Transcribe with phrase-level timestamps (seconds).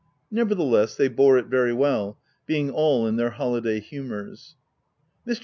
[0.31, 2.17] Nevertheless, they bore it very well,
[2.47, 4.55] being all in their holiday humours.
[5.27, 5.39] Mr.